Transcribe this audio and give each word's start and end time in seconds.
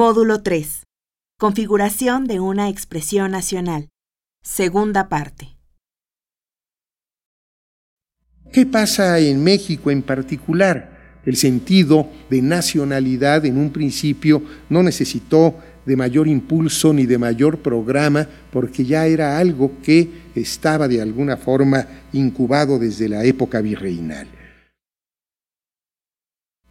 Módulo 0.00 0.40
3. 0.40 0.84
Configuración 1.38 2.24
de 2.24 2.40
una 2.40 2.70
expresión 2.70 3.32
nacional. 3.32 3.90
Segunda 4.42 5.10
parte. 5.10 5.58
¿Qué 8.50 8.64
pasa 8.64 9.18
en 9.18 9.44
México 9.44 9.90
en 9.90 10.00
particular? 10.00 11.20
El 11.26 11.36
sentido 11.36 12.08
de 12.30 12.40
nacionalidad 12.40 13.44
en 13.44 13.58
un 13.58 13.68
principio 13.68 14.42
no 14.70 14.82
necesitó 14.82 15.56
de 15.84 15.96
mayor 15.96 16.28
impulso 16.28 16.94
ni 16.94 17.04
de 17.04 17.18
mayor 17.18 17.58
programa, 17.58 18.26
porque 18.50 18.86
ya 18.86 19.06
era 19.06 19.36
algo 19.36 19.82
que 19.82 20.08
estaba 20.34 20.88
de 20.88 21.02
alguna 21.02 21.36
forma 21.36 21.86
incubado 22.14 22.78
desde 22.78 23.06
la 23.06 23.22
época 23.24 23.60
virreinal. 23.60 24.39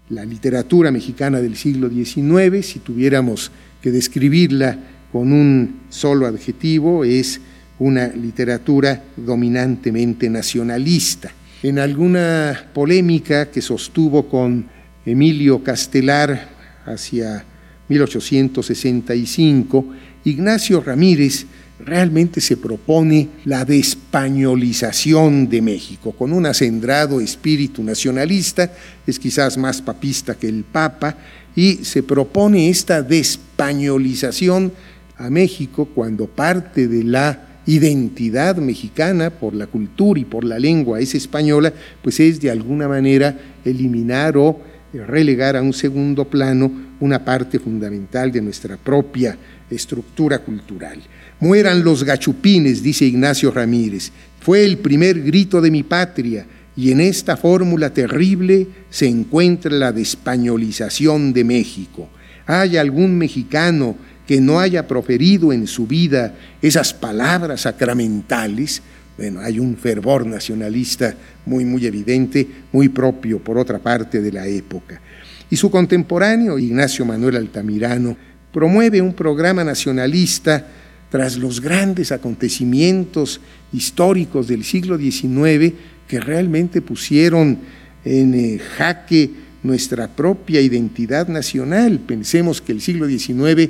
La 0.09 0.25
literatura 0.25 0.89
mexicana 0.89 1.39
del 1.39 1.55
siglo 1.55 1.87
XIX, 1.87 2.65
si 2.65 2.79
tuviéramos 2.79 3.51
que 3.79 3.91
describirla 3.91 4.75
con 5.11 5.31
un 5.31 5.81
solo 5.89 6.25
adjetivo, 6.25 7.03
es 7.03 7.39
una 7.77 8.07
literatura 8.07 9.03
dominantemente 9.15 10.27
nacionalista. 10.27 11.31
En 11.61 11.77
alguna 11.77 12.69
polémica 12.73 13.51
que 13.51 13.61
sostuvo 13.61 14.27
con 14.27 14.65
Emilio 15.05 15.63
Castelar 15.63 16.49
hacia 16.85 17.45
1865, 17.87 19.85
Ignacio 20.25 20.81
Ramírez 20.81 21.45
realmente 21.79 22.41
se 22.41 22.57
propone 22.57 23.29
la 23.45 23.65
despañolización 23.65 25.49
de 25.49 25.61
México, 25.61 26.11
con 26.11 26.33
un 26.33 26.45
acendrado 26.45 27.21
espíritu 27.21 27.83
nacionalista, 27.83 28.71
es 29.07 29.17
quizás 29.17 29.57
más 29.57 29.81
papista 29.81 30.35
que 30.35 30.49
el 30.49 30.63
Papa, 30.63 31.15
y 31.55 31.75
se 31.83 32.03
propone 32.03 32.69
esta 32.69 33.01
despañolización 33.01 34.71
a 35.17 35.29
México 35.29 35.85
cuando 35.93 36.27
parte 36.27 36.87
de 36.87 37.03
la 37.03 37.45
identidad 37.65 38.57
mexicana 38.57 39.29
por 39.29 39.53
la 39.53 39.67
cultura 39.67 40.19
y 40.19 40.25
por 40.25 40.43
la 40.43 40.57
lengua 40.57 40.99
es 40.99 41.13
española, 41.15 41.73
pues 42.01 42.19
es 42.19 42.39
de 42.39 42.49
alguna 42.49 42.87
manera 42.87 43.37
eliminar 43.63 44.37
o 44.37 44.59
relegar 44.93 45.55
a 45.55 45.61
un 45.61 45.73
segundo 45.73 46.25
plano 46.25 46.71
una 46.99 47.23
parte 47.23 47.59
fundamental 47.59 48.31
de 48.31 48.41
nuestra 48.41 48.75
propia 48.77 49.37
estructura 49.75 50.39
cultural. 50.39 50.99
Mueran 51.39 51.83
los 51.83 52.03
gachupines, 52.03 52.83
dice 52.83 53.05
Ignacio 53.05 53.51
Ramírez. 53.51 54.11
Fue 54.41 54.63
el 54.63 54.77
primer 54.77 55.21
grito 55.21 55.61
de 55.61 55.71
mi 55.71 55.83
patria 55.83 56.45
y 56.75 56.91
en 56.91 57.01
esta 57.01 57.35
fórmula 57.35 57.93
terrible 57.93 58.67
se 58.89 59.07
encuentra 59.07 59.71
la 59.71 59.91
despañolización 59.91 61.33
de 61.33 61.43
México. 61.43 62.09
¿Hay 62.45 62.77
algún 62.77 63.17
mexicano 63.17 63.95
que 64.25 64.39
no 64.39 64.59
haya 64.59 64.87
proferido 64.87 65.51
en 65.51 65.67
su 65.67 65.87
vida 65.87 66.35
esas 66.61 66.93
palabras 66.93 67.61
sacramentales? 67.61 68.81
Bueno, 69.17 69.41
hay 69.41 69.59
un 69.59 69.75
fervor 69.75 70.25
nacionalista 70.25 71.13
muy, 71.45 71.65
muy 71.65 71.85
evidente, 71.85 72.47
muy 72.71 72.87
propio, 72.87 73.39
por 73.39 73.57
otra 73.57 73.79
parte, 73.79 74.21
de 74.21 74.31
la 74.31 74.47
época. 74.47 75.01
Y 75.49 75.57
su 75.57 75.69
contemporáneo, 75.69 76.57
Ignacio 76.57 77.05
Manuel 77.05 77.35
Altamirano, 77.35 78.15
promueve 78.51 79.01
un 79.01 79.13
programa 79.13 79.63
nacionalista 79.63 80.67
tras 81.09 81.37
los 81.37 81.59
grandes 81.61 82.11
acontecimientos 82.11 83.41
históricos 83.73 84.47
del 84.47 84.63
siglo 84.63 84.97
XIX 84.97 85.73
que 86.07 86.19
realmente 86.19 86.81
pusieron 86.81 87.59
en 88.05 88.33
eh, 88.33 88.59
jaque 88.77 89.31
nuestra 89.63 90.07
propia 90.07 90.61
identidad 90.61 91.27
nacional. 91.27 91.99
Pensemos 91.99 92.61
que 92.61 92.71
el 92.71 92.81
siglo 92.81 93.07
XIX, 93.07 93.69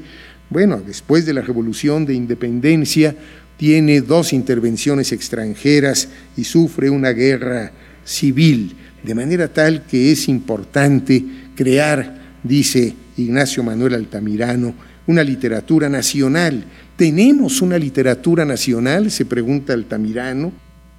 bueno, 0.50 0.82
después 0.86 1.26
de 1.26 1.34
la 1.34 1.42
Revolución 1.42 2.06
de 2.06 2.14
Independencia, 2.14 3.16
tiene 3.58 4.02
dos 4.02 4.32
intervenciones 4.32 5.12
extranjeras 5.12 6.08
y 6.38 6.46
sufre 6.46 6.90
una 6.90 7.10
guerra 7.10 7.72
civil, 8.06 8.76
de 9.04 9.16
manera 9.16 9.50
tal 9.50 9.86
que 9.86 10.12
es 10.12 10.30
importante 10.30 11.24
crear, 11.56 12.22
dice 12.44 12.96
Ignacio 13.20 13.64
Manuel 13.64 13.96
Altamirano, 13.96 14.74
una 15.08 15.24
literatura 15.24 15.90
nacional. 15.90 16.64
¿Tenemos 16.96 17.62
una 17.62 17.78
literatura 17.78 18.46
nacional? 18.46 19.12
se 19.12 19.26
pregunta 19.26 19.74
Altamirano. 19.74 20.52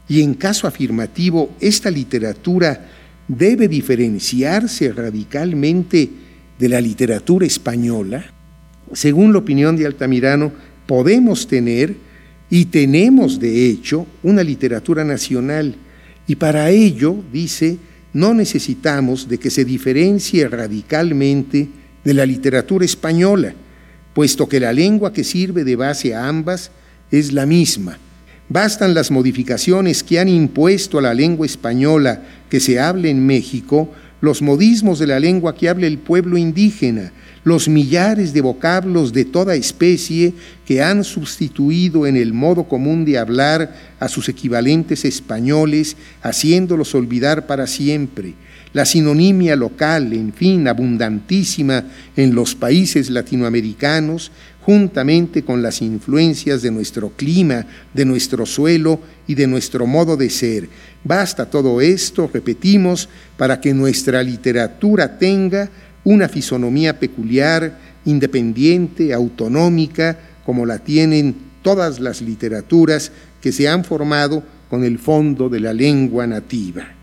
Y 0.09 0.23
en 0.23 0.35
caso 0.35 0.67
afirmativo, 0.67 1.55
¿esta 1.61 1.91
literatura 1.91 2.89
debe 3.29 3.69
diferenciarse 3.69 4.93
radicalmente 4.93 6.11
de 6.59 6.69
la 6.69 6.81
literatura 6.81 7.47
española? 7.47 8.25
Según 8.93 9.33
la 9.33 9.39
opinión 9.39 9.77
de 9.77 9.87
Altamirano, 9.87 10.53
podemos 10.87 11.47
tener 11.47 11.95
y 12.51 12.65
tenemos, 12.65 13.39
de 13.39 13.69
hecho, 13.69 14.07
una 14.25 14.43
literatura 14.43 15.05
nacional. 15.05 15.77
Y 16.27 16.35
para 16.35 16.71
ello, 16.71 17.15
dice, 17.33 17.79
no 18.13 18.35
necesitamos 18.35 19.29
de 19.29 19.39
que 19.39 19.51
se 19.51 19.65
diferencie 19.65 20.49
radicalmente 20.49 21.69
de 22.05 22.15
la 22.15 22.27
literatura 22.27 22.85
española, 22.85 23.55
puesto 24.15 24.49
que 24.49 24.61
la 24.61 24.73
lengua 24.73 25.13
que 25.13 25.25
sirve 25.25 25.65
de 25.65 25.77
base 25.77 26.15
a 26.15 26.29
ambas 26.29 26.71
es 27.11 27.33
la 27.33 27.47
misma. 27.47 27.99
Bastan 28.49 28.95
las 28.95 29.11
modificaciones 29.11 30.03
que 30.03 30.19
han 30.19 30.29
impuesto 30.29 30.99
a 30.99 31.03
la 31.03 31.15
lengua 31.15 31.47
española 31.47 32.23
que 32.49 32.59
se 32.59 32.81
hable 32.81 33.11
en 33.11 33.25
México, 33.25 33.93
los 34.21 34.43
modismos 34.43 34.99
de 34.99 35.07
la 35.07 35.21
lengua 35.21 35.55
que 35.55 35.69
habla 35.69 35.87
el 35.87 35.99
pueblo 35.99 36.37
indígena, 36.37 37.13
los 37.45 37.69
millares 37.69 38.35
de 38.35 38.41
vocablos 38.43 39.13
de 39.13 39.25
toda 39.25 39.55
especie 39.55 40.35
que 40.67 40.83
han 40.83 41.05
sustituido 41.05 42.07
en 42.07 42.17
el 42.17 42.33
modo 42.33 42.65
común 42.65 43.05
de 43.05 43.19
hablar 43.19 43.75
a 43.99 44.09
sus 44.09 44.29
equivalentes 44.29 45.05
españoles, 45.05 45.97
haciéndolos 46.23 46.95
olvidar 46.95 47.47
para 47.47 47.67
siempre, 47.67 48.35
la 48.73 48.85
sinonimia 48.85 49.57
local, 49.57 50.13
en 50.13 50.33
fin, 50.33 50.69
abundantísima 50.69 51.85
en 52.17 52.35
los 52.35 52.55
países 52.55 53.11
latinoamericanos, 53.11 54.31
juntamente 54.61 55.43
con 55.43 55.63
las 55.63 55.83
influencias 55.83 56.63
de 56.63 56.71
nuestro 56.71 57.11
clima, 57.11 57.67
de 57.93 58.05
nuestro 58.05 58.47
suelo 58.47 59.01
y 59.27 59.35
de 59.35 59.47
nuestro 59.47 59.87
modo 59.87 60.17
de 60.17 60.31
ser. 60.31 60.69
Basta 61.03 61.47
todo 61.47 61.81
esto, 61.81 62.31
repetimos, 62.33 63.09
para 63.37 63.61
que 63.61 63.75
nuestra 63.75 64.23
literatura 64.23 65.19
tenga 65.19 65.71
una 66.05 66.29
fisonomía 66.29 66.99
peculiar, 66.99 67.79
independiente, 68.05 69.13
autonómica, 69.13 70.19
como 70.45 70.65
la 70.67 70.79
tienen 70.79 71.35
todas 71.63 72.01
las 72.01 72.23
literaturas 72.23 73.13
que 73.41 73.53
se 73.53 73.69
han 73.69 73.85
formado 73.85 74.43
con 74.69 74.85
el 74.85 74.99
fondo 74.99 75.49
de 75.49 75.61
la 75.61 75.73
lengua 75.73 76.27
nativa. 76.27 77.00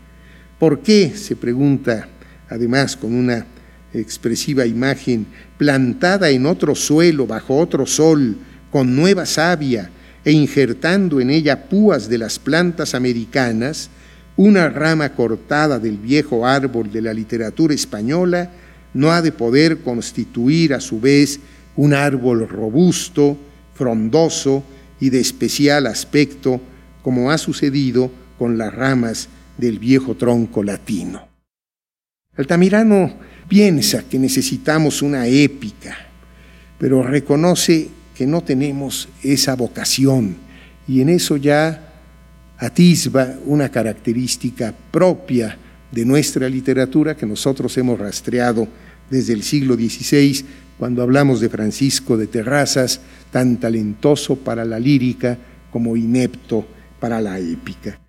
¿Por 0.58 0.80
qué? 0.80 1.12
se 1.16 1.36
pregunta, 1.36 2.08
además 2.48 2.96
con 2.96 3.14
una 3.14 3.46
expresiva 3.94 4.66
imagen, 4.66 5.26
plantada 5.56 6.30
en 6.30 6.46
otro 6.46 6.74
suelo, 6.74 7.26
bajo 7.26 7.56
otro 7.56 7.86
sol, 7.86 8.36
con 8.70 8.96
nueva 8.96 9.24
savia, 9.24 9.90
e 10.24 10.32
injertando 10.32 11.20
en 11.20 11.30
ella 11.30 11.68
púas 11.68 12.08
de 12.08 12.18
las 12.18 12.38
plantas 12.38 12.94
americanas, 12.94 13.88
una 14.36 14.68
rama 14.68 15.14
cortada 15.14 15.78
del 15.78 15.96
viejo 15.96 16.44
árbol 16.44 16.90
de 16.90 17.02
la 17.02 17.14
literatura 17.14 17.72
española, 17.72 18.50
no 18.94 19.12
ha 19.12 19.22
de 19.22 19.32
poder 19.32 19.78
constituir 19.78 20.74
a 20.74 20.80
su 20.80 21.00
vez 21.00 21.38
un 21.76 21.94
árbol 21.94 22.48
robusto, 22.48 23.38
frondoso 23.74 24.64
y 24.98 25.10
de 25.10 25.20
especial 25.20 25.86
aspecto, 25.86 26.60
como 27.02 27.30
ha 27.30 27.38
sucedido 27.38 28.10
con 28.38 28.58
las 28.58 28.74
ramas 28.74 29.28
del 29.58 29.78
viejo 29.78 30.14
tronco 30.14 30.62
latino. 30.62 31.28
Altamirano 32.36 33.14
piensa 33.48 34.04
que 34.08 34.18
necesitamos 34.18 35.02
una 35.02 35.26
épica, 35.26 35.96
pero 36.78 37.02
reconoce 37.02 37.88
que 38.14 38.26
no 38.26 38.42
tenemos 38.42 39.08
esa 39.22 39.54
vocación 39.56 40.36
y 40.86 41.00
en 41.00 41.10
eso 41.10 41.36
ya 41.36 41.92
atisba 42.56 43.34
una 43.44 43.68
característica 43.68 44.74
propia 44.90 45.56
de 45.92 46.04
nuestra 46.04 46.48
literatura 46.48 47.16
que 47.16 47.26
nosotros 47.26 47.76
hemos 47.78 47.98
rastreado 47.98 48.68
desde 49.10 49.32
el 49.32 49.42
siglo 49.42 49.74
XVI, 49.74 50.44
cuando 50.78 51.02
hablamos 51.02 51.40
de 51.40 51.48
Francisco 51.48 52.16
de 52.16 52.26
Terrazas, 52.26 53.00
tan 53.30 53.58
talentoso 53.58 54.36
para 54.36 54.64
la 54.64 54.78
lírica 54.78 55.38
como 55.70 55.96
inepto 55.96 56.66
para 57.00 57.20
la 57.20 57.38
épica. 57.38 58.00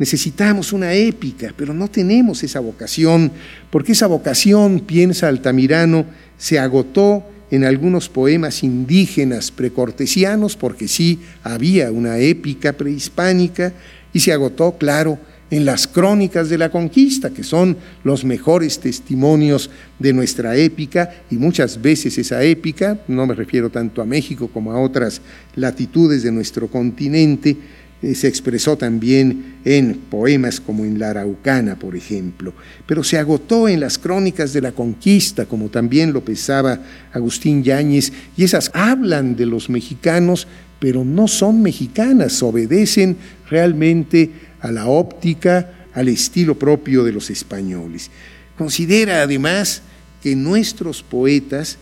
Necesitamos 0.00 0.72
una 0.72 0.94
épica, 0.94 1.52
pero 1.54 1.74
no 1.74 1.86
tenemos 1.86 2.42
esa 2.42 2.58
vocación, 2.58 3.30
porque 3.70 3.92
esa 3.92 4.06
vocación, 4.06 4.80
piensa 4.80 5.28
Altamirano, 5.28 6.06
se 6.38 6.58
agotó 6.58 7.22
en 7.50 7.64
algunos 7.64 8.08
poemas 8.08 8.62
indígenas 8.62 9.50
precortesianos, 9.50 10.56
porque 10.56 10.88
sí 10.88 11.20
había 11.42 11.92
una 11.92 12.16
épica 12.16 12.72
prehispánica, 12.72 13.74
y 14.14 14.20
se 14.20 14.32
agotó, 14.32 14.78
claro, 14.78 15.18
en 15.50 15.66
las 15.66 15.86
crónicas 15.86 16.48
de 16.48 16.56
la 16.56 16.70
conquista, 16.70 17.28
que 17.28 17.42
son 17.42 17.76
los 18.02 18.24
mejores 18.24 18.78
testimonios 18.78 19.68
de 19.98 20.14
nuestra 20.14 20.56
épica, 20.56 21.24
y 21.30 21.34
muchas 21.34 21.82
veces 21.82 22.16
esa 22.16 22.42
épica, 22.42 23.00
no 23.06 23.26
me 23.26 23.34
refiero 23.34 23.68
tanto 23.68 24.00
a 24.00 24.06
México 24.06 24.48
como 24.48 24.72
a 24.72 24.80
otras 24.80 25.20
latitudes 25.56 26.22
de 26.22 26.32
nuestro 26.32 26.68
continente, 26.68 27.58
se 28.02 28.28
expresó 28.28 28.76
también 28.78 29.56
en 29.64 29.94
poemas 30.08 30.58
como 30.58 30.84
en 30.84 30.98
La 30.98 31.10
Araucana, 31.10 31.78
por 31.78 31.94
ejemplo, 31.94 32.54
pero 32.86 33.04
se 33.04 33.18
agotó 33.18 33.68
en 33.68 33.80
las 33.80 33.98
crónicas 33.98 34.54
de 34.54 34.62
la 34.62 34.72
conquista, 34.72 35.44
como 35.44 35.68
también 35.68 36.12
lo 36.12 36.24
pensaba 36.24 36.80
Agustín 37.12 37.62
Yáñez, 37.62 38.12
y 38.36 38.44
esas 38.44 38.70
hablan 38.72 39.36
de 39.36 39.44
los 39.44 39.68
mexicanos, 39.68 40.48
pero 40.78 41.04
no 41.04 41.28
son 41.28 41.60
mexicanas, 41.60 42.42
obedecen 42.42 43.18
realmente 43.50 44.30
a 44.60 44.72
la 44.72 44.86
óptica, 44.86 45.88
al 45.92 46.08
estilo 46.08 46.58
propio 46.58 47.04
de 47.04 47.12
los 47.12 47.28
españoles. 47.28 48.10
Considera 48.56 49.22
además 49.22 49.82
que 50.22 50.36
nuestros 50.36 51.02
poetas 51.02 51.76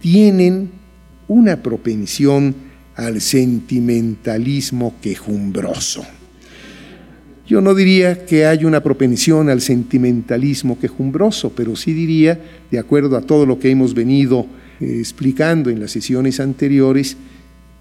tienen 0.00 0.70
una 1.28 1.62
propensión 1.62 2.69
al 3.00 3.22
sentimentalismo 3.22 4.94
quejumbroso. 5.00 6.04
Yo 7.46 7.62
no 7.62 7.74
diría 7.74 8.26
que 8.26 8.44
hay 8.44 8.66
una 8.66 8.82
propensión 8.82 9.48
al 9.48 9.62
sentimentalismo 9.62 10.78
quejumbroso, 10.78 11.50
pero 11.56 11.76
sí 11.76 11.94
diría, 11.94 12.38
de 12.70 12.78
acuerdo 12.78 13.16
a 13.16 13.22
todo 13.22 13.46
lo 13.46 13.58
que 13.58 13.70
hemos 13.70 13.94
venido 13.94 14.44
eh, 14.80 14.98
explicando 14.98 15.70
en 15.70 15.80
las 15.80 15.92
sesiones 15.92 16.40
anteriores, 16.40 17.16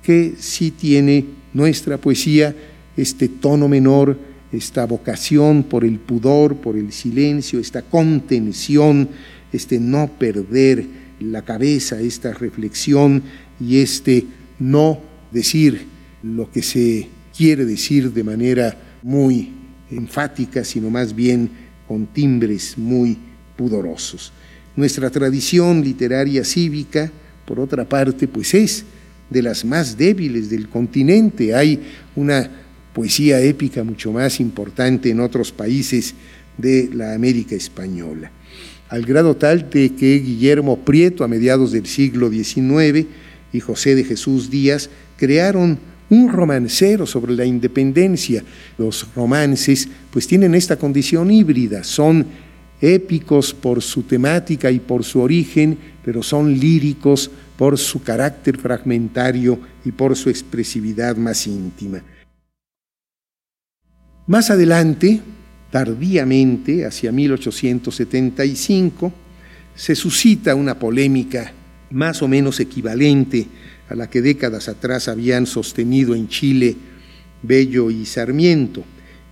que 0.02 0.36
sí 0.40 0.72
tiene 0.72 1.26
nuestra 1.54 1.98
poesía 1.98 2.56
este 2.96 3.28
tono 3.28 3.68
menor, 3.68 4.18
esta 4.54 4.86
vocación 4.86 5.64
por 5.64 5.84
el 5.84 6.00
pudor, 6.00 6.56
por 6.56 6.78
el 6.78 6.94
silencio, 6.94 7.60
esta 7.60 7.82
contención, 7.82 9.10
este 9.52 9.82
no 9.82 10.10
perder 10.18 10.86
la 11.20 11.42
cabeza, 11.42 12.00
esta 12.00 12.34
reflexión 12.34 13.22
y 13.60 13.82
este 13.82 14.26
no 14.60 15.09
decir 15.32 15.86
lo 16.24 16.52
que 16.52 16.62
se 16.62 17.08
quiere 17.36 17.66
decir 17.66 18.12
de 18.12 18.24
manera 18.24 18.78
muy 19.02 19.54
enfática, 19.92 20.64
sino 20.64 20.90
más 20.90 21.16
bien 21.16 21.50
con 21.88 22.06
timbres 22.08 22.78
muy 22.78 23.18
pudorosos. 23.56 24.32
Nuestra 24.76 25.10
tradición 25.10 25.84
literaria 25.84 26.44
cívica, 26.44 27.12
por 27.46 27.60
otra 27.60 27.88
parte, 27.88 28.28
pues 28.28 28.54
es 28.54 28.86
de 29.30 29.42
las 29.42 29.66
más 29.66 29.98
débiles 29.98 30.50
del 30.50 30.70
continente. 30.70 31.56
Hay 31.56 31.80
una 32.16 32.50
poesía 32.94 33.42
épica 33.42 33.84
mucho 33.84 34.12
más 34.12 34.40
importante 34.40 35.10
en 35.10 35.20
otros 35.20 35.52
países 35.52 36.16
de 36.58 36.90
la 36.94 37.14
América 37.14 37.56
española, 37.56 38.32
al 38.90 39.06
grado 39.06 39.36
tal 39.36 39.70
de 39.70 39.96
que 39.96 40.20
Guillermo 40.20 40.80
Prieto 40.80 41.24
a 41.24 41.28
mediados 41.28 41.72
del 41.72 41.86
siglo 41.86 42.30
XIX 42.30 43.08
y 43.54 43.60
José 43.60 43.96
de 43.96 44.04
Jesús 44.04 44.50
Díaz 44.50 44.90
crearon 45.20 45.78
un 46.10 46.30
romancero 46.30 47.06
sobre 47.06 47.36
la 47.36 47.46
independencia. 47.46 48.44
Los 48.78 49.14
romances 49.14 49.88
pues 50.10 50.26
tienen 50.26 50.56
esta 50.56 50.78
condición 50.78 51.30
híbrida, 51.30 51.84
son 51.84 52.26
épicos 52.82 53.54
por 53.54 53.82
su 53.82 54.04
temática 54.04 54.72
y 54.72 54.80
por 54.80 55.04
su 55.04 55.20
origen, 55.20 55.78
pero 56.04 56.24
son 56.24 56.58
líricos 56.58 57.30
por 57.58 57.78
su 57.78 58.02
carácter 58.02 58.58
fragmentario 58.58 59.60
y 59.84 59.92
por 59.92 60.16
su 60.16 60.30
expresividad 60.30 61.18
más 61.18 61.46
íntima. 61.46 62.02
Más 64.26 64.50
adelante, 64.50 65.20
tardíamente, 65.70 66.86
hacia 66.86 67.12
1875, 67.12 69.12
se 69.76 69.96
suscita 69.96 70.56
una 70.56 70.80
polémica 70.80 71.52
más 71.92 72.22
o 72.22 72.28
menos 72.28 72.60
equivalente 72.60 73.48
a 73.90 73.96
la 73.96 74.10
que 74.10 74.22
décadas 74.22 74.70
atrás 74.70 75.08
habían 75.08 75.46
sostenido 75.46 76.16
en 76.16 76.28
Chile 76.28 76.78
Bello 77.42 77.90
y 77.90 78.06
Sarmiento. 78.06 78.84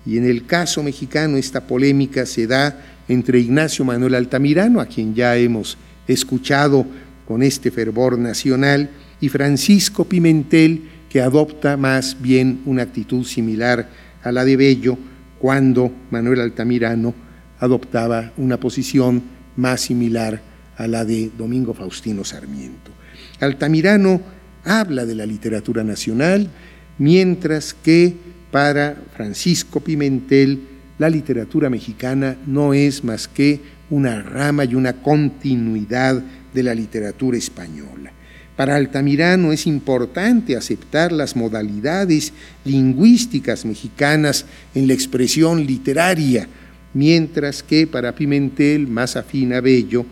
Y 0.05 0.17
en 0.17 0.25
el 0.25 0.45
caso 0.45 0.83
mexicano 0.83 1.37
esta 1.37 1.67
polémica 1.67 2.25
se 2.25 2.47
da 2.47 2.81
entre 3.07 3.39
Ignacio 3.39 3.85
Manuel 3.85 4.15
Altamirano, 4.15 4.81
a 4.81 4.85
quien 4.85 5.13
ya 5.13 5.35
hemos 5.37 5.77
escuchado 6.07 6.85
con 7.27 7.43
este 7.43 7.71
fervor 7.71 8.17
nacional, 8.17 8.89
y 9.19 9.29
Francisco 9.29 10.05
Pimentel, 10.05 10.83
que 11.09 11.21
adopta 11.21 11.77
más 11.77 12.17
bien 12.21 12.61
una 12.65 12.83
actitud 12.83 13.25
similar 13.25 13.89
a 14.23 14.31
la 14.31 14.45
de 14.45 14.55
Bello, 14.55 14.97
cuando 15.39 15.91
Manuel 16.11 16.41
Altamirano 16.41 17.13
adoptaba 17.59 18.31
una 18.37 18.59
posición 18.59 19.21
más 19.55 19.81
similar 19.81 20.41
a 20.77 20.87
la 20.87 21.05
de 21.05 21.31
Domingo 21.37 21.73
Faustino 21.73 22.23
Sarmiento. 22.23 22.91
Altamirano 23.39 24.21
habla 24.67 25.05
de 25.05 25.15
la 25.15 25.25
literatura 25.25 25.83
nacional, 25.83 26.49
mientras 26.97 27.73
que 27.73 28.13
para 28.51 28.97
Francisco 29.15 29.79
Pimentel 29.79 30.59
la 30.99 31.09
literatura 31.09 31.69
mexicana 31.69 32.37
no 32.45 32.73
es 32.73 33.03
más 33.03 33.27
que 33.27 33.61
una 33.89 34.21
rama 34.21 34.65
y 34.65 34.75
una 34.75 34.93
continuidad 34.93 36.21
de 36.53 36.63
la 36.63 36.73
literatura 36.73 37.37
española. 37.37 38.11
Para 38.55 38.75
Altamirano 38.75 39.53
es 39.53 39.67
importante 39.67 40.57
aceptar 40.57 41.11
las 41.11 41.35
modalidades 41.35 42.33
lingüísticas 42.65 43.65
mexicanas 43.65 44.45
en 44.73 44.87
la 44.87 44.93
expresión 44.93 45.65
literaria, 45.65 46.47
mientras 46.95 47.61
que 47.61 47.85
para 47.85 48.15
Pimentel, 48.15 48.87
más 48.87 49.15
afín 49.15 49.53
a 49.53 49.61
Bello, 49.61 50.05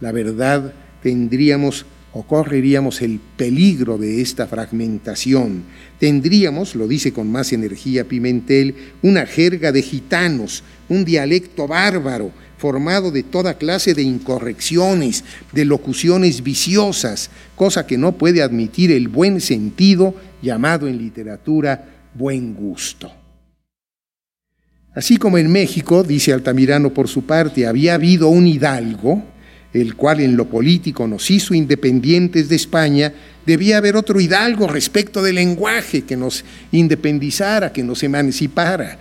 la 0.00 0.10
verdad 0.10 0.74
tendríamos 1.02 1.86
o 2.14 2.22
correríamos 2.22 3.02
el 3.02 3.18
peligro 3.36 3.98
de 3.98 4.22
esta 4.22 4.46
fragmentación. 4.46 5.64
Tendríamos, 5.98 6.76
lo 6.76 6.86
dice 6.86 7.12
con 7.12 7.30
más 7.30 7.52
energía 7.52 8.04
Pimentel, 8.04 8.74
una 9.02 9.26
jerga 9.26 9.72
de 9.72 9.82
gitanos, 9.82 10.62
un 10.88 11.04
dialecto 11.04 11.66
bárbaro, 11.66 12.30
formado 12.56 13.10
de 13.10 13.24
toda 13.24 13.58
clase 13.58 13.94
de 13.94 14.02
incorrecciones, 14.02 15.24
de 15.52 15.64
locuciones 15.64 16.42
viciosas, 16.44 17.30
cosa 17.56 17.84
que 17.84 17.98
no 17.98 18.12
puede 18.12 18.42
admitir 18.42 18.92
el 18.92 19.08
buen 19.08 19.40
sentido 19.40 20.14
llamado 20.40 20.86
en 20.86 20.98
literatura 20.98 21.90
buen 22.14 22.54
gusto. 22.54 23.12
Así 24.94 25.16
como 25.16 25.38
en 25.38 25.50
México, 25.50 26.04
dice 26.04 26.32
Altamirano 26.32 26.94
por 26.94 27.08
su 27.08 27.24
parte, 27.24 27.66
había 27.66 27.94
habido 27.94 28.28
un 28.28 28.46
hidalgo, 28.46 29.33
el 29.74 29.96
cual 29.96 30.20
en 30.20 30.36
lo 30.36 30.48
político 30.48 31.06
nos 31.08 31.30
hizo 31.30 31.52
independientes 31.52 32.48
de 32.48 32.56
España, 32.56 33.12
debía 33.44 33.76
haber 33.78 33.96
otro 33.96 34.20
hidalgo 34.20 34.68
respecto 34.68 35.22
del 35.22 35.34
lenguaje 35.34 36.02
que 36.02 36.16
nos 36.16 36.44
independizara, 36.70 37.72
que 37.72 37.82
nos 37.82 38.02
emancipara. 38.04 38.98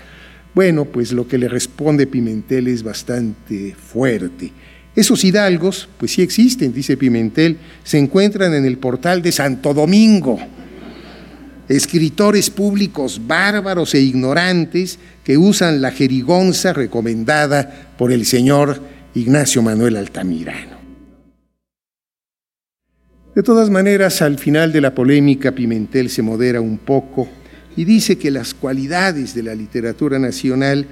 Bueno, 0.55 0.85
pues 0.85 1.11
lo 1.11 1.27
que 1.27 1.37
le 1.37 1.47
responde 1.47 2.07
Pimentel 2.07 2.67
es 2.67 2.83
bastante 2.83 3.75
fuerte. 3.75 4.51
Esos 4.95 5.23
hidalgos, 5.23 5.87
pues 5.97 6.11
sí 6.11 6.21
existen, 6.21 6.73
dice 6.73 6.97
Pimentel, 6.97 7.57
se 7.83 7.99
encuentran 7.99 8.53
en 8.53 8.65
el 8.65 8.77
portal 8.77 9.21
de 9.21 9.31
Santo 9.31 9.73
Domingo. 9.73 10.39
Escritores 11.69 12.49
públicos 12.49 13.21
bárbaros 13.25 13.93
e 13.93 14.01
ignorantes 14.01 14.99
que 15.23 15.37
usan 15.37 15.81
la 15.81 15.91
jerigonza 15.91 16.73
recomendada 16.73 17.93
por 17.97 18.11
el 18.11 18.25
señor 18.25 18.92
Ignacio 19.15 19.61
Manuel 19.61 19.97
Altamirano. 19.97 20.77
De 23.35 23.43
todas 23.43 23.69
maneras, 23.69 24.23
al 24.23 24.39
final 24.39 24.71
de 24.71 24.81
la 24.81 24.95
polémica, 24.95 25.51
Pimentel 25.51 26.09
se 26.09 26.23
modera 26.23 26.61
un 26.61 26.79
poco 26.79 27.27
y 27.75 27.85
dice 27.85 28.17
que 28.17 28.31
las 28.31 28.55
cualidades 28.55 29.35
de 29.35 29.43
la 29.43 29.53
literatura 29.53 30.17
nacional, 30.17 30.87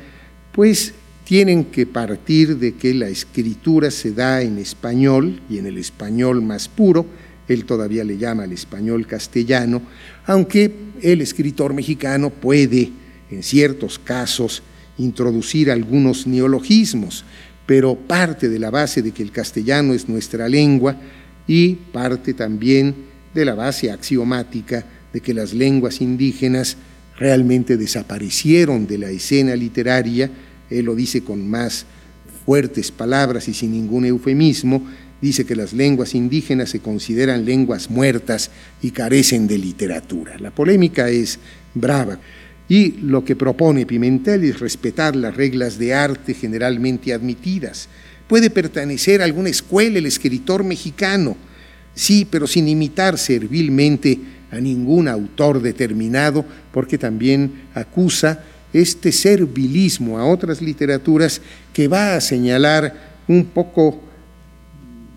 pues, 0.52 0.94
tienen 1.24 1.66
que 1.66 1.88
partir 1.88 2.58
de 2.58 2.76
que 2.76 2.94
la 2.94 3.08
escritura 3.08 3.90
se 3.90 4.12
da 4.12 4.42
en 4.44 4.60
español 4.60 5.42
y 5.50 5.58
en 5.58 5.66
el 5.66 5.80
español 5.80 6.44
más 6.44 6.68
puro, 6.68 7.08
él 7.48 7.66
todavía 7.66 8.04
le 8.04 8.20
llama 8.20 8.46
el 8.46 8.52
español 8.52 9.08
castellano, 9.08 9.82
aunque 10.28 10.72
el 11.02 11.22
escritor 11.22 11.74
mexicano 11.74 12.30
puede, 12.30 12.92
en 13.32 13.42
ciertos 13.42 13.98
casos, 13.98 14.62
introducir 14.98 15.72
algunos 15.72 16.28
neologismos, 16.28 17.26
pero 17.66 17.96
parte 17.96 18.50
de 18.50 18.60
la 18.60 18.70
base 18.70 19.02
de 19.02 19.12
que 19.12 19.24
el 19.24 19.32
castellano 19.32 19.94
es 19.94 20.10
nuestra 20.10 20.50
lengua 20.50 20.96
y 21.48 21.76
parte 21.76 22.34
también 22.34 22.96
de 23.34 23.46
la 23.46 23.56
base 23.56 23.92
axiomática 23.92 24.86
de 25.14 25.22
que 25.22 25.34
las 25.34 25.54
lenguas 25.54 26.02
indígenas 26.02 26.78
realmente 27.18 27.78
desaparecieron 27.78 28.88
de 28.88 28.98
la 28.98 29.10
escena 29.10 29.56
literaria, 29.56 30.30
él 30.70 30.86
lo 30.86 30.96
dice 30.96 31.24
con 31.24 31.48
más 31.48 31.86
fuertes 32.46 32.92
palabras 32.92 33.48
y 33.48 33.54
sin 33.54 33.72
ningún 33.72 34.06
eufemismo, 34.06 34.88
dice 35.22 35.46
que 35.46 35.56
las 35.56 35.74
lenguas 35.74 36.16
indígenas 36.16 36.70
se 36.70 36.80
consideran 36.80 37.46
lenguas 37.46 37.90
muertas 37.90 38.50
y 38.82 38.92
carecen 38.92 39.48
de 39.48 39.58
literatura. 39.58 40.38
La 40.40 40.52
polémica 40.52 41.10
es 41.10 41.38
brava. 41.76 42.20
Y 42.72 43.02
lo 43.02 43.26
que 43.26 43.36
propone 43.36 43.86
Pimentel 43.86 44.46
es 44.46 44.62
respetar 44.62 45.14
las 45.14 45.36
reglas 45.36 45.78
de 45.78 45.94
arte 45.94 46.34
generalmente 46.34 47.12
admitidas. 47.12 47.90
Puede 48.30 48.50
pertenecer 48.50 49.22
a 49.22 49.26
alguna 49.26 49.50
escuela 49.50 49.98
el 49.98 50.06
escritor 50.06 50.64
mexicano, 50.64 51.36
sí, 51.94 52.26
pero 52.32 52.48
sin 52.48 52.70
imitar 52.70 53.18
servilmente 53.18 54.18
a 54.52 54.62
ningún 54.62 55.10
autor 55.10 55.62
determinado, 55.62 56.46
porque 56.72 56.98
también 56.98 57.64
acusa 57.74 58.42
este 58.72 59.12
servilismo 59.12 60.18
a 60.18 60.24
otras 60.24 60.62
literaturas 60.62 61.42
que 61.74 61.90
va 61.90 62.16
a 62.16 62.22
señalar 62.22 63.18
un 63.28 63.48
poco 63.48 64.02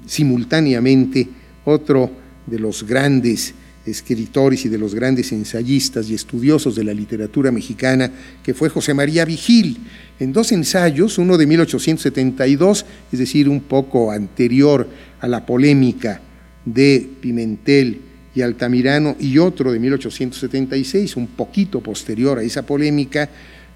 simultáneamente 0.08 1.28
otro 1.64 2.10
de 2.48 2.58
los 2.58 2.82
grandes 2.82 3.54
escritores 3.86 4.64
y 4.64 4.68
de 4.68 4.78
los 4.78 4.94
grandes 4.94 5.32
ensayistas 5.32 6.08
y 6.08 6.14
estudiosos 6.14 6.74
de 6.74 6.84
la 6.84 6.94
literatura 6.94 7.50
mexicana, 7.50 8.10
que 8.42 8.54
fue 8.54 8.68
José 8.68 8.94
María 8.94 9.24
Vigil, 9.24 9.78
en 10.18 10.32
dos 10.32 10.52
ensayos, 10.52 11.18
uno 11.18 11.36
de 11.36 11.46
1872, 11.46 12.86
es 13.12 13.18
decir, 13.18 13.48
un 13.48 13.60
poco 13.60 14.10
anterior 14.10 14.88
a 15.20 15.28
la 15.28 15.44
polémica 15.44 16.20
de 16.64 17.08
Pimentel 17.20 18.00
y 18.34 18.42
Altamirano, 18.42 19.16
y 19.20 19.38
otro 19.38 19.72
de 19.72 19.78
1876, 19.78 21.16
un 21.16 21.28
poquito 21.28 21.80
posterior 21.80 22.38
a 22.38 22.42
esa 22.42 22.64
polémica, 22.64 23.28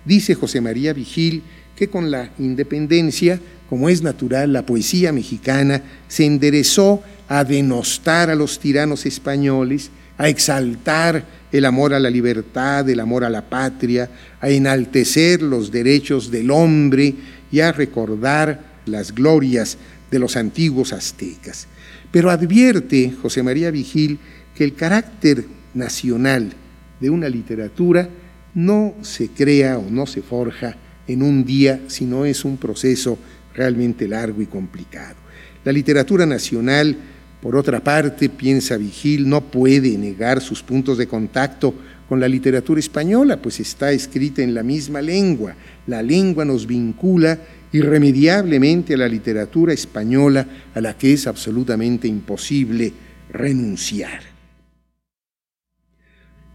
dice 0.04 0.34
José 0.34 0.60
María 0.60 0.92
Vigil 0.92 1.42
que 1.78 1.88
con 1.88 2.10
la 2.10 2.32
independencia, 2.40 3.38
como 3.68 3.88
es 3.88 4.02
natural, 4.02 4.52
la 4.52 4.66
poesía 4.66 5.12
mexicana 5.12 5.80
se 6.08 6.24
enderezó 6.24 7.04
a 7.28 7.44
denostar 7.44 8.30
a 8.30 8.34
los 8.34 8.58
tiranos 8.58 9.06
españoles, 9.06 9.90
a 10.16 10.28
exaltar 10.28 11.24
el 11.52 11.64
amor 11.64 11.94
a 11.94 12.00
la 12.00 12.10
libertad, 12.10 12.88
el 12.88 13.00
amor 13.00 13.24
a 13.24 13.30
la 13.30 13.42
patria, 13.42 14.10
a 14.40 14.48
enaltecer 14.48 15.42
los 15.42 15.70
derechos 15.70 16.30
del 16.30 16.50
hombre 16.50 17.14
y 17.50 17.60
a 17.60 17.72
recordar 17.72 18.60
las 18.86 19.14
glorias 19.14 19.78
de 20.10 20.18
los 20.18 20.36
antiguos 20.36 20.92
aztecas. 20.92 21.66
Pero 22.10 22.30
advierte 22.30 23.14
José 23.22 23.42
María 23.42 23.70
Vigil 23.70 24.18
que 24.54 24.64
el 24.64 24.74
carácter 24.74 25.44
nacional 25.74 26.52
de 27.00 27.10
una 27.10 27.28
literatura 27.28 28.08
no 28.54 28.94
se 29.02 29.28
crea 29.28 29.78
o 29.78 29.90
no 29.90 30.06
se 30.06 30.22
forja 30.22 30.76
en 31.06 31.22
un 31.22 31.44
día, 31.44 31.80
sino 31.86 32.24
es 32.24 32.44
un 32.44 32.56
proceso 32.56 33.18
realmente 33.54 34.08
largo 34.08 34.42
y 34.42 34.46
complicado. 34.46 35.16
La 35.64 35.72
literatura 35.72 36.26
nacional, 36.26 36.96
por 37.40 37.54
otra 37.54 37.80
parte, 37.80 38.28
piensa 38.28 38.76
Vigil, 38.76 39.28
no 39.28 39.40
puede 39.42 39.96
negar 39.96 40.40
sus 40.40 40.62
puntos 40.62 40.98
de 40.98 41.06
contacto 41.06 41.72
con 42.08 42.18
la 42.18 42.28
literatura 42.28 42.80
española, 42.80 43.36
pues 43.36 43.60
está 43.60 43.92
escrita 43.92 44.42
en 44.42 44.54
la 44.54 44.62
misma 44.62 45.00
lengua. 45.00 45.54
La 45.86 46.02
lengua 46.02 46.44
nos 46.44 46.66
vincula 46.66 47.38
irremediablemente 47.70 48.94
a 48.94 48.96
la 48.96 49.08
literatura 49.08 49.72
española, 49.72 50.46
a 50.74 50.80
la 50.80 50.96
que 50.96 51.12
es 51.12 51.26
absolutamente 51.26 52.08
imposible 52.08 52.92
renunciar. 53.30 54.20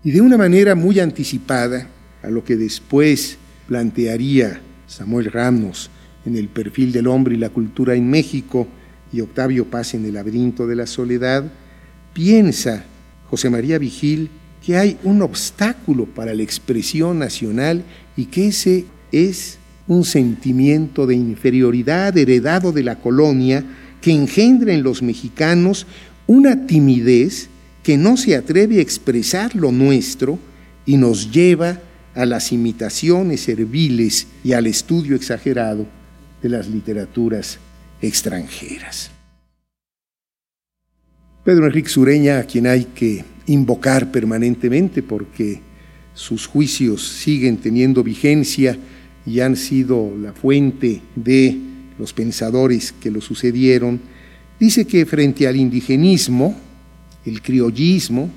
Y 0.04 0.12
de 0.12 0.20
una 0.20 0.38
manera 0.38 0.76
muy 0.76 1.00
anticipada 1.00 1.88
a 2.24 2.30
lo 2.30 2.44
que 2.44 2.58
después 2.58 3.38
plantearía 3.68 4.60
Samuel 4.88 5.32
Ramos 5.32 5.90
en 6.26 6.36
el 6.36 6.50
perfil 6.50 6.92
del 6.92 7.08
hombre 7.08 7.36
y 7.36 7.38
la 7.38 7.50
cultura 7.50 7.96
en 7.96 8.10
México 8.10 8.68
y 9.14 9.22
Octavio 9.22 9.66
Paz 9.66 9.94
en 9.94 10.06
el 10.06 10.16
laberinto 10.16 10.68
de 10.68 10.76
la 10.76 10.88
soledad, 10.88 11.46
piensa 12.14 12.84
José 13.30 13.50
María 13.50 13.78
Vigil 13.78 14.30
que 14.66 14.78
hay 14.78 14.98
un 15.04 15.22
obstáculo 15.22 16.06
para 16.06 16.34
la 16.34 16.44
expresión 16.44 17.20
nacional 17.20 17.84
y 18.18 18.26
que 18.26 18.48
ese 18.48 18.86
es 19.12 19.58
un 19.88 20.06
sentimiento 20.06 21.06
de 21.06 21.16
inferioridad 21.16 22.18
heredado 22.18 22.72
de 22.72 22.84
la 22.84 22.96
colonia 22.96 23.64
que 24.02 24.12
engendra 24.12 24.74
en 24.74 24.84
los 24.84 25.02
mexicanos 25.02 25.86
una 26.26 26.66
timidez 26.66 27.50
que 27.84 27.98
no 27.98 28.16
se 28.16 28.36
atreve 28.36 28.80
a 28.80 28.82
expresar 28.82 29.56
lo 29.56 29.72
nuestro 29.72 30.40
y 30.86 30.98
nos 30.98 31.32
lleva 31.32 31.80
a 32.16 32.26
las 32.26 32.52
imitaciones 32.52 33.42
serviles 33.42 34.28
y 34.44 34.54
al 34.54 34.68
estudio 34.68 35.16
exagerado 35.16 35.86
de 36.42 36.50
las 36.50 36.68
literaturas 36.68 37.60
extranjeras. 38.04 39.10
Pedro 41.44 41.66
Enrique 41.66 41.90
Sureña, 41.90 42.40
a 42.40 42.44
quien 42.44 42.68
hay 42.68 42.86
que 42.86 43.24
invocar 43.48 44.12
permanentemente 44.12 45.02
porque 45.02 45.62
sus 46.14 46.48
juicios 46.48 47.08
siguen 47.08 47.58
teniendo 47.58 48.04
vigencia 48.04 48.78
y 49.26 49.40
han 49.40 49.56
sido 49.56 50.14
la 50.22 50.34
fuente 50.34 51.02
de 51.16 51.58
los 51.98 52.14
pensadores 52.14 52.94
que 52.94 53.12
lo 53.12 53.22
sucedieron, 53.22 54.00
dice 54.60 54.86
que 54.86 55.06
frente 55.06 55.48
al 55.48 55.56
indigenismo, 55.56 56.56
el 57.26 57.42
criollismo, 57.42 58.30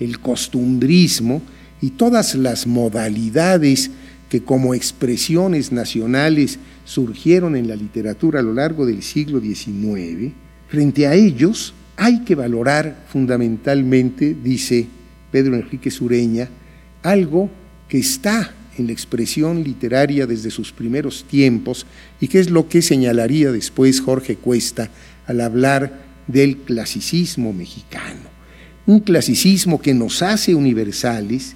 el 0.00 0.20
costumbrismo 0.20 1.42
y 1.80 1.90
todas 1.90 2.34
las 2.34 2.66
modalidades 2.66 3.90
que 4.28 4.42
como 4.42 4.74
expresiones 4.74 5.72
nacionales 5.72 6.58
surgieron 6.84 7.56
en 7.56 7.68
la 7.68 7.76
literatura 7.76 8.40
a 8.40 8.42
lo 8.42 8.52
largo 8.52 8.86
del 8.86 9.02
siglo 9.02 9.40
XIX, 9.40 10.32
frente 10.68 11.06
a 11.06 11.14
ellos 11.14 11.74
hay 11.96 12.20
que 12.24 12.34
valorar 12.34 13.04
fundamentalmente, 13.08 14.36
dice 14.42 14.86
Pedro 15.32 15.56
Enrique 15.56 15.90
Sureña, 15.90 16.48
algo 17.02 17.50
que 17.88 17.98
está 17.98 18.54
en 18.78 18.86
la 18.86 18.92
expresión 18.92 19.64
literaria 19.64 20.26
desde 20.26 20.50
sus 20.50 20.72
primeros 20.72 21.24
tiempos 21.24 21.86
y 22.20 22.28
que 22.28 22.38
es 22.38 22.50
lo 22.50 22.68
que 22.68 22.82
señalaría 22.82 23.50
después 23.50 24.00
Jorge 24.00 24.36
Cuesta 24.36 24.90
al 25.26 25.40
hablar 25.40 26.00
del 26.26 26.58
clasicismo 26.58 27.52
mexicano. 27.52 28.28
Un 28.86 29.00
clasicismo 29.00 29.80
que 29.80 29.94
nos 29.94 30.22
hace 30.22 30.54
universales 30.54 31.54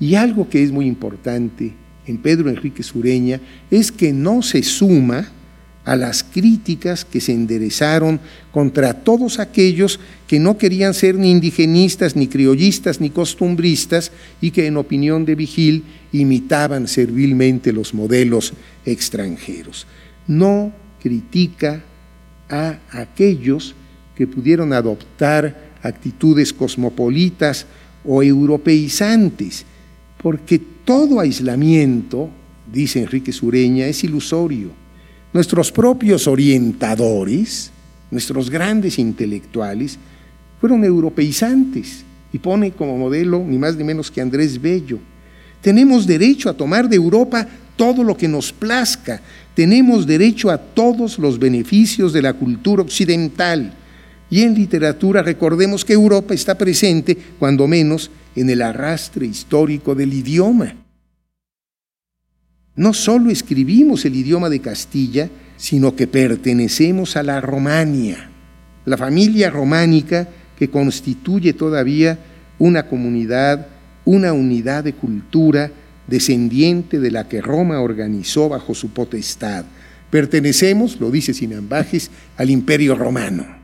y 0.00 0.14
algo 0.14 0.48
que 0.48 0.62
es 0.62 0.72
muy 0.72 0.86
importante 0.86 1.72
en 2.06 2.18
Pedro 2.18 2.50
Enrique 2.50 2.82
Sureña 2.82 3.40
es 3.70 3.90
que 3.90 4.12
no 4.12 4.42
se 4.42 4.62
suma 4.62 5.30
a 5.84 5.96
las 5.96 6.24
críticas 6.24 7.04
que 7.04 7.20
se 7.20 7.32
enderezaron 7.32 8.20
contra 8.52 8.94
todos 8.94 9.38
aquellos 9.38 10.00
que 10.26 10.40
no 10.40 10.56
querían 10.56 10.94
ser 10.94 11.16
ni 11.16 11.30
indigenistas, 11.30 12.16
ni 12.16 12.26
criollistas, 12.26 13.00
ni 13.00 13.10
costumbristas, 13.10 14.10
y 14.40 14.50
que 14.50 14.66
en 14.66 14.78
opinión 14.78 15.24
de 15.26 15.34
Vigil 15.34 15.84
imitaban 16.12 16.88
servilmente 16.88 17.72
los 17.72 17.92
modelos 17.92 18.54
extranjeros. 18.86 19.86
No 20.26 20.72
critica 21.02 21.84
a 22.48 22.78
aquellos 22.90 23.74
que 24.16 24.26
pudieron 24.26 24.72
adoptar 24.72 25.74
actitudes 25.82 26.52
cosmopolitas 26.52 27.66
o 28.04 28.22
europeizantes, 28.22 29.66
porque 30.22 30.73
todo 30.84 31.20
aislamiento, 31.20 32.30
dice 32.70 33.00
Enrique 33.02 33.32
Sureña, 33.32 33.86
es 33.86 34.04
ilusorio. 34.04 34.70
Nuestros 35.32 35.72
propios 35.72 36.26
orientadores, 36.26 37.70
nuestros 38.10 38.50
grandes 38.50 38.98
intelectuales, 38.98 39.98
fueron 40.60 40.84
europeizantes 40.84 42.04
y 42.32 42.38
pone 42.38 42.72
como 42.72 42.96
modelo 42.96 43.44
ni 43.46 43.58
más 43.58 43.76
ni 43.76 43.84
menos 43.84 44.10
que 44.10 44.20
Andrés 44.20 44.60
Bello. 44.60 44.98
Tenemos 45.60 46.06
derecho 46.06 46.48
a 46.48 46.54
tomar 46.54 46.88
de 46.88 46.96
Europa 46.96 47.46
todo 47.76 48.04
lo 48.04 48.16
que 48.16 48.28
nos 48.28 48.52
plazca, 48.52 49.20
tenemos 49.54 50.06
derecho 50.06 50.50
a 50.50 50.58
todos 50.58 51.18
los 51.18 51.38
beneficios 51.38 52.12
de 52.12 52.22
la 52.22 52.32
cultura 52.34 52.82
occidental. 52.82 53.72
Y 54.30 54.42
en 54.42 54.54
literatura 54.54 55.22
recordemos 55.22 55.84
que 55.84 55.92
Europa 55.92 56.34
está 56.34 56.56
presente, 56.56 57.16
cuando 57.38 57.66
menos, 57.68 58.10
en 58.36 58.50
el 58.50 58.62
arrastre 58.62 59.26
histórico 59.26 59.94
del 59.94 60.12
idioma. 60.12 60.74
No 62.76 62.92
solo 62.92 63.30
escribimos 63.30 64.04
el 64.04 64.16
idioma 64.16 64.48
de 64.48 64.60
Castilla, 64.60 65.30
sino 65.56 65.94
que 65.94 66.06
pertenecemos 66.06 67.16
a 67.16 67.22
la 67.22 67.40
Romania, 67.40 68.28
la 68.84 68.96
familia 68.96 69.50
románica 69.50 70.28
que 70.58 70.68
constituye 70.68 71.52
todavía 71.52 72.18
una 72.58 72.86
comunidad, 72.86 73.68
una 74.04 74.32
unidad 74.32 74.84
de 74.84 74.92
cultura 74.94 75.70
descendiente 76.06 77.00
de 77.00 77.10
la 77.10 77.28
que 77.28 77.40
Roma 77.40 77.80
organizó 77.80 78.48
bajo 78.48 78.74
su 78.74 78.90
potestad. 78.90 79.64
Pertenecemos, 80.10 81.00
lo 81.00 81.10
dice 81.10 81.32
sin 81.32 81.54
ambajes, 81.54 82.10
al 82.36 82.50
imperio 82.50 82.94
romano. 82.94 83.63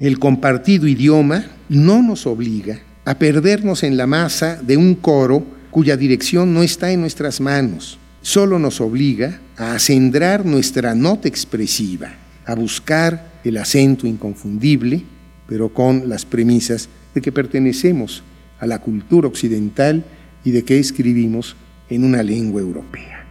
El 0.00 0.18
compartido 0.18 0.88
idioma 0.88 1.44
no 1.68 2.00
nos 2.02 2.26
obliga 2.26 2.80
a 3.04 3.18
perdernos 3.18 3.82
en 3.82 3.98
la 3.98 4.06
masa 4.06 4.56
de 4.56 4.78
un 4.78 4.94
coro 4.94 5.44
cuya 5.70 5.98
dirección 5.98 6.54
no 6.54 6.62
está 6.62 6.90
en 6.90 7.02
nuestras 7.02 7.38
manos. 7.42 7.98
Solo 8.22 8.58
nos 8.58 8.80
obliga 8.80 9.42
a 9.58 9.74
acendrar 9.74 10.46
nuestra 10.46 10.94
nota 10.94 11.28
expresiva, 11.28 12.14
a 12.46 12.54
buscar 12.54 13.40
el 13.44 13.58
acento 13.58 14.06
inconfundible, 14.06 15.04
pero 15.46 15.68
con 15.68 16.08
las 16.08 16.24
premisas 16.24 16.88
de 17.14 17.20
que 17.20 17.30
pertenecemos 17.30 18.22
a 18.58 18.66
la 18.66 18.78
cultura 18.78 19.28
occidental 19.28 20.02
y 20.44 20.52
de 20.52 20.64
que 20.64 20.78
escribimos 20.78 21.56
en 21.90 22.04
una 22.04 22.22
lengua 22.22 22.62
europea. 22.62 23.26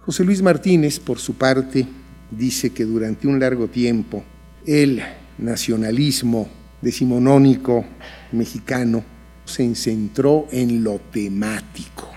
José 0.00 0.24
Luis 0.24 0.40
Martínez, 0.40 0.98
por 0.98 1.18
su 1.18 1.34
parte, 1.34 1.86
dice 2.30 2.70
que 2.70 2.84
durante 2.84 3.26
un 3.26 3.38
largo 3.38 3.68
tiempo 3.68 4.24
el 4.66 5.02
nacionalismo 5.38 6.48
decimonónico 6.80 7.84
mexicano 8.32 9.04
se 9.44 9.74
centró 9.74 10.46
en 10.50 10.82
lo 10.82 10.98
temático. 11.12 12.10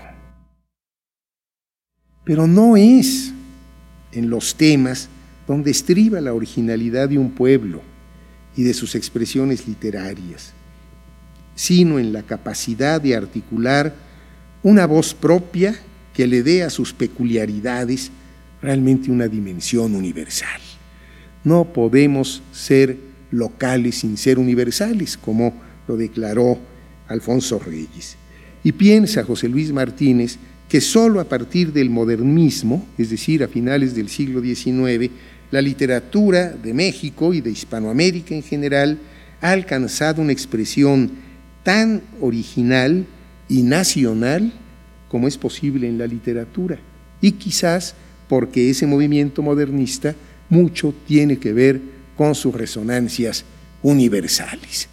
Pero 2.24 2.46
no 2.46 2.76
es 2.76 3.32
en 4.12 4.30
los 4.30 4.54
temas 4.54 5.08
donde 5.46 5.70
estriba 5.70 6.20
la 6.20 6.34
originalidad 6.34 7.08
de 7.08 7.18
un 7.18 7.30
pueblo 7.30 7.80
y 8.56 8.62
de 8.64 8.74
sus 8.74 8.94
expresiones 8.94 9.66
literarias, 9.66 10.52
sino 11.54 11.98
en 11.98 12.12
la 12.12 12.22
capacidad 12.22 13.00
de 13.00 13.16
articular 13.16 13.94
una 14.62 14.86
voz 14.86 15.14
propia 15.14 15.74
que 16.12 16.26
le 16.26 16.42
dé 16.42 16.62
a 16.64 16.70
sus 16.70 16.92
peculiaridades 16.92 18.10
realmente 18.62 19.10
una 19.10 19.28
dimensión 19.28 19.94
universal. 19.94 20.60
No 21.44 21.64
podemos 21.72 22.42
ser 22.52 22.96
locales 23.30 23.96
sin 23.96 24.16
ser 24.16 24.38
universales, 24.38 25.16
como 25.16 25.54
lo 25.86 25.96
declaró 25.96 26.58
Alfonso 27.08 27.58
Reyes. 27.58 28.16
Y 28.64 28.72
piensa 28.72 29.24
José 29.24 29.48
Luis 29.48 29.72
Martínez 29.72 30.38
que 30.68 30.80
sólo 30.80 31.20
a 31.20 31.24
partir 31.24 31.72
del 31.72 31.88
modernismo, 31.88 32.86
es 32.98 33.10
decir, 33.10 33.42
a 33.42 33.48
finales 33.48 33.94
del 33.94 34.08
siglo 34.08 34.42
XIX, 34.42 35.10
la 35.50 35.62
literatura 35.62 36.50
de 36.50 36.74
México 36.74 37.32
y 37.32 37.40
de 37.40 37.50
Hispanoamérica 37.50 38.34
en 38.34 38.42
general 38.42 38.98
ha 39.40 39.52
alcanzado 39.52 40.20
una 40.20 40.32
expresión 40.32 41.10
tan 41.62 42.02
original 42.20 43.06
y 43.48 43.62
nacional 43.62 44.52
como 45.08 45.26
es 45.26 45.38
posible 45.38 45.88
en 45.88 45.96
la 45.96 46.06
literatura. 46.06 46.78
Y 47.22 47.32
quizás 47.32 47.94
porque 48.28 48.70
ese 48.70 48.86
movimiento 48.86 49.42
modernista 49.42 50.14
mucho 50.48 50.94
tiene 51.06 51.38
que 51.38 51.52
ver 51.52 51.80
con 52.16 52.34
sus 52.34 52.54
resonancias 52.54 53.44
universales. 53.82 54.88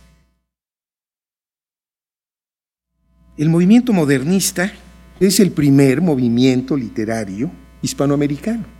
El 3.38 3.50
movimiento 3.50 3.92
modernista 3.92 4.72
es 5.20 5.40
el 5.40 5.52
primer 5.52 6.02
movimiento 6.02 6.78
literario 6.78 7.52
hispanoamericano 7.82 8.76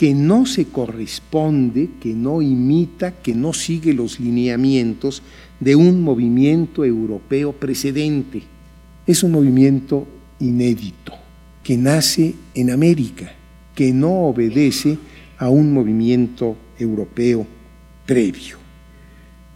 que 0.00 0.14
no 0.14 0.46
se 0.46 0.64
corresponde, 0.64 1.90
que 2.00 2.14
no 2.14 2.40
imita, 2.40 3.20
que 3.20 3.34
no 3.34 3.52
sigue 3.52 3.92
los 3.92 4.18
lineamientos 4.18 5.22
de 5.60 5.76
un 5.76 6.00
movimiento 6.00 6.86
europeo 6.86 7.52
precedente. 7.52 8.44
Es 9.06 9.22
un 9.22 9.32
movimiento 9.32 10.08
inédito, 10.38 11.12
que 11.62 11.76
nace 11.76 12.34
en 12.54 12.70
América, 12.70 13.30
que 13.74 13.92
no 13.92 14.10
obedece 14.26 14.98
a 15.38 15.48
un 15.48 15.72
movimiento 15.72 16.56
europeo 16.78 17.46
previo. 18.06 18.58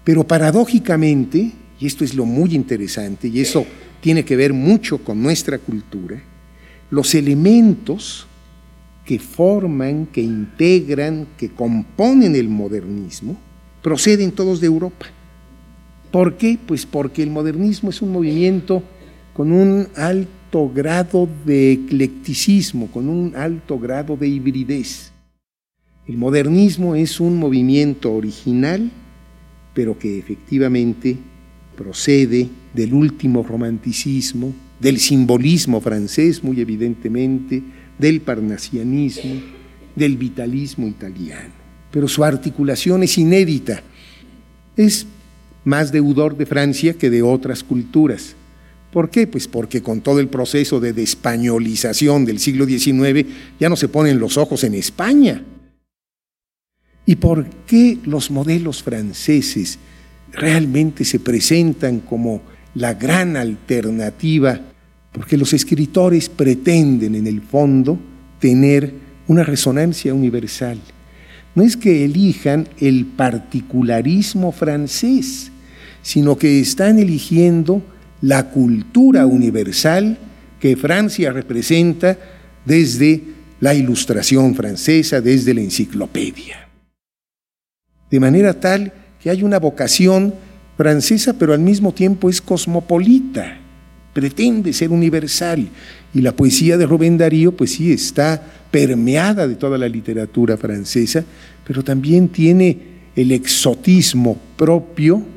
Pero 0.02 0.26
paradójicamente, 0.26 1.52
y 1.80 1.86
esto 1.86 2.04
es 2.04 2.14
lo 2.14 2.24
muy 2.24 2.54
interesante, 2.54 3.28
y 3.28 3.40
eso 3.40 3.66
tiene 4.00 4.24
que 4.24 4.36
ver 4.36 4.52
mucho 4.52 4.98
con 4.98 5.22
nuestra 5.22 5.58
cultura, 5.58 6.22
los 6.90 7.14
elementos 7.14 8.26
que 9.04 9.18
forman, 9.18 10.06
que 10.06 10.22
integran, 10.22 11.26
que 11.36 11.50
componen 11.50 12.36
el 12.36 12.48
modernismo, 12.48 13.36
proceden 13.82 14.32
todos 14.32 14.60
de 14.60 14.66
Europa. 14.66 15.06
¿Por 16.10 16.36
qué? 16.36 16.58
Pues 16.64 16.86
porque 16.86 17.22
el 17.22 17.30
modernismo 17.30 17.90
es 17.90 18.00
un 18.00 18.12
movimiento 18.12 18.82
con 19.34 19.52
un 19.52 19.88
alto 20.54 20.72
grado 20.72 21.28
de 21.44 21.72
eclecticismo, 21.72 22.86
con 22.86 23.08
un 23.08 23.34
alto 23.34 23.76
grado 23.76 24.16
de 24.16 24.28
hibridez. 24.28 25.10
El 26.06 26.16
modernismo 26.16 26.94
es 26.94 27.18
un 27.18 27.36
movimiento 27.40 28.12
original, 28.12 28.88
pero 29.74 29.98
que 29.98 30.16
efectivamente 30.16 31.16
procede 31.76 32.48
del 32.72 32.94
último 32.94 33.42
romanticismo, 33.42 34.52
del 34.78 35.00
simbolismo 35.00 35.80
francés 35.80 36.44
muy 36.44 36.60
evidentemente, 36.60 37.60
del 37.98 38.20
parnasianismo, 38.20 39.34
del 39.96 40.16
vitalismo 40.16 40.86
italiano. 40.86 41.52
Pero 41.90 42.06
su 42.06 42.22
articulación 42.22 43.02
es 43.02 43.18
inédita. 43.18 43.82
Es 44.76 45.04
más 45.64 45.90
deudor 45.90 46.36
de 46.36 46.46
Francia 46.46 46.94
que 46.94 47.10
de 47.10 47.22
otras 47.22 47.64
culturas. 47.64 48.36
¿Por 48.94 49.10
qué? 49.10 49.26
Pues 49.26 49.48
porque 49.48 49.82
con 49.82 50.02
todo 50.02 50.20
el 50.20 50.28
proceso 50.28 50.78
de 50.78 50.92
despañolización 50.92 52.24
del 52.24 52.38
siglo 52.38 52.64
XIX 52.64 53.26
ya 53.58 53.68
no 53.68 53.74
se 53.74 53.88
ponen 53.88 54.20
los 54.20 54.36
ojos 54.36 54.62
en 54.62 54.74
España. 54.74 55.42
¿Y 57.04 57.16
por 57.16 57.44
qué 57.66 57.98
los 58.04 58.30
modelos 58.30 58.84
franceses 58.84 59.80
realmente 60.30 61.04
se 61.04 61.18
presentan 61.18 61.98
como 61.98 62.42
la 62.76 62.94
gran 62.94 63.36
alternativa 63.36 64.60
porque 65.10 65.36
los 65.36 65.52
escritores 65.52 66.28
pretenden 66.28 67.16
en 67.16 67.26
el 67.26 67.42
fondo 67.42 67.98
tener 68.38 68.94
una 69.26 69.42
resonancia 69.42 70.14
universal. 70.14 70.78
No 71.56 71.64
es 71.64 71.76
que 71.76 72.04
elijan 72.04 72.68
el 72.78 73.06
particularismo 73.06 74.52
francés, 74.52 75.50
sino 76.00 76.38
que 76.38 76.60
están 76.60 77.00
eligiendo 77.00 77.82
la 78.24 78.48
cultura 78.48 79.26
universal 79.26 80.16
que 80.58 80.76
Francia 80.76 81.30
representa 81.30 82.18
desde 82.64 83.22
la 83.60 83.74
ilustración 83.74 84.54
francesa, 84.54 85.20
desde 85.20 85.52
la 85.52 85.60
enciclopedia. 85.60 86.68
De 88.10 88.20
manera 88.20 88.58
tal 88.58 88.90
que 89.20 89.28
hay 89.28 89.42
una 89.42 89.58
vocación 89.58 90.32
francesa, 90.78 91.34
pero 91.34 91.52
al 91.52 91.60
mismo 91.60 91.92
tiempo 91.92 92.30
es 92.30 92.40
cosmopolita 92.40 93.58
pretende 94.14 94.72
ser 94.72 94.90
universal. 94.90 95.68
Y 96.14 96.20
la 96.20 96.32
poesía 96.32 96.78
de 96.78 96.86
Rubén 96.86 97.18
Darío, 97.18 97.52
pues 97.52 97.72
sí, 97.72 97.92
está 97.92 98.40
permeada 98.70 99.46
de 99.46 99.56
toda 99.56 99.76
la 99.76 99.88
literatura 99.88 100.56
francesa, 100.56 101.24
pero 101.66 101.82
también 101.82 102.28
tiene 102.28 102.78
el 103.16 103.32
exotismo 103.32 104.38
propio 104.56 105.33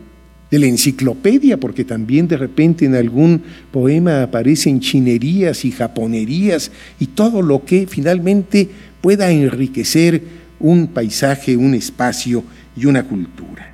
de 0.49 0.59
la 0.59 0.67
enciclopedia, 0.67 1.59
porque 1.59 1.83
también 1.83 2.27
de 2.27 2.37
repente 2.37 2.85
en 2.85 2.95
algún 2.95 3.41
poema 3.71 4.23
aparecen 4.23 4.79
chinerías 4.79 5.65
y 5.65 5.71
japonerías 5.71 6.71
y 6.99 7.07
todo 7.07 7.41
lo 7.41 7.65
que 7.65 7.87
finalmente 7.87 8.69
pueda 9.01 9.31
enriquecer 9.31 10.21
un 10.59 10.87
paisaje, 10.87 11.57
un 11.57 11.73
espacio 11.73 12.43
y 12.75 12.85
una 12.85 13.03
cultura. 13.03 13.73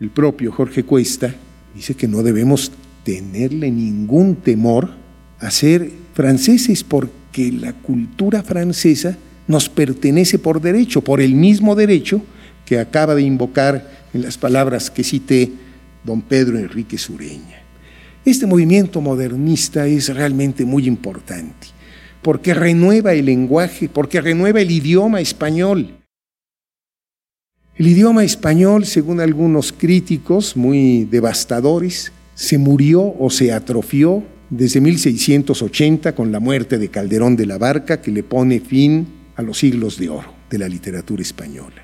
El 0.00 0.10
propio 0.10 0.52
Jorge 0.52 0.84
Cuesta 0.84 1.34
dice 1.74 1.94
que 1.94 2.08
no 2.08 2.22
debemos 2.22 2.72
tenerle 3.04 3.70
ningún 3.70 4.36
temor 4.36 4.90
a 5.38 5.50
ser 5.50 5.90
franceses 6.14 6.84
porque 6.84 7.52
la 7.52 7.72
cultura 7.72 8.42
francesa 8.42 9.16
nos 9.46 9.68
pertenece 9.68 10.38
por 10.38 10.60
derecho, 10.60 11.02
por 11.02 11.20
el 11.20 11.34
mismo 11.34 11.74
derecho 11.74 12.22
que 12.64 12.78
acaba 12.78 13.14
de 13.14 13.22
invocar 13.22 13.90
en 14.12 14.22
las 14.22 14.38
palabras 14.38 14.90
que 14.90 15.04
cité 15.04 15.52
don 16.04 16.22
Pedro 16.22 16.58
Enrique 16.58 16.98
Sureña. 16.98 17.62
Este 18.24 18.46
movimiento 18.46 19.00
modernista 19.00 19.86
es 19.86 20.14
realmente 20.14 20.64
muy 20.64 20.86
importante 20.86 21.74
porque 22.24 22.54
renueva 22.54 23.12
el 23.12 23.26
lenguaje, 23.26 23.90
porque 23.90 24.22
renueva 24.22 24.62
el 24.62 24.70
idioma 24.70 25.20
español. 25.20 25.98
El 27.76 27.86
idioma 27.86 28.24
español, 28.24 28.86
según 28.86 29.20
algunos 29.20 29.72
críticos 29.72 30.56
muy 30.56 31.04
devastadores, 31.04 32.12
se 32.34 32.56
murió 32.56 33.14
o 33.18 33.28
se 33.28 33.52
atrofió 33.52 34.24
desde 34.48 34.80
1680 34.80 36.14
con 36.14 36.32
la 36.32 36.40
muerte 36.40 36.78
de 36.78 36.88
Calderón 36.88 37.36
de 37.36 37.44
la 37.44 37.58
Barca, 37.58 38.00
que 38.00 38.10
le 38.10 38.22
pone 38.22 38.58
fin 38.60 39.06
a 39.36 39.42
los 39.42 39.58
siglos 39.58 39.98
de 39.98 40.08
oro 40.08 40.32
de 40.48 40.58
la 40.58 40.68
literatura 40.68 41.20
española. 41.20 41.83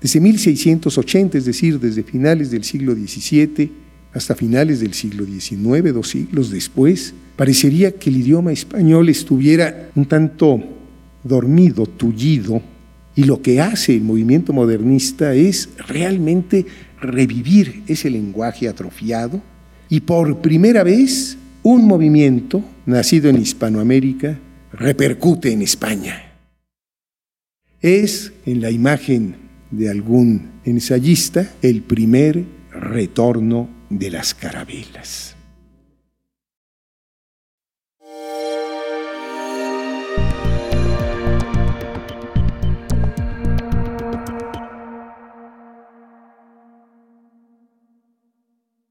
Desde 0.00 0.20
1680, 0.20 1.38
es 1.38 1.44
decir, 1.44 1.80
desde 1.80 2.02
finales 2.02 2.50
del 2.50 2.64
siglo 2.64 2.94
XVII 2.94 3.70
hasta 4.12 4.34
finales 4.34 4.80
del 4.80 4.94
siglo 4.94 5.24
XIX, 5.24 5.92
dos 5.92 6.08
siglos 6.08 6.50
después, 6.50 7.14
parecería 7.36 7.92
que 7.92 8.10
el 8.10 8.16
idioma 8.18 8.52
español 8.52 9.08
estuviera 9.08 9.90
un 9.94 10.06
tanto 10.06 10.62
dormido, 11.22 11.86
tullido, 11.86 12.62
y 13.14 13.24
lo 13.24 13.40
que 13.40 13.60
hace 13.60 13.94
el 13.94 14.02
movimiento 14.02 14.52
modernista 14.52 15.34
es 15.34 15.70
realmente 15.88 16.66
revivir 17.00 17.82
ese 17.86 18.10
lenguaje 18.10 18.68
atrofiado 18.68 19.40
y 19.88 20.00
por 20.00 20.42
primera 20.42 20.82
vez 20.82 21.38
un 21.62 21.86
movimiento 21.86 22.62
nacido 22.84 23.30
en 23.30 23.40
Hispanoamérica 23.40 24.38
repercute 24.72 25.52
en 25.52 25.62
España. 25.62 26.34
Es 27.80 28.32
en 28.44 28.60
la 28.60 28.70
imagen 28.70 29.45
de 29.70 29.90
algún 29.90 30.50
ensayista, 30.64 31.52
el 31.62 31.82
primer 31.82 32.44
retorno 32.70 33.68
de 33.90 34.10
las 34.10 34.34
carabelas. 34.34 35.35